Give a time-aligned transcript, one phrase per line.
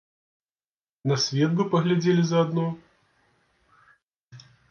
[1.11, 2.65] На свет бы паглядзелі заадно?